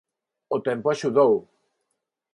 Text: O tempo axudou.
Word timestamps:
O 0.55 0.57
tempo 0.67 0.87
axudou. 0.89 1.33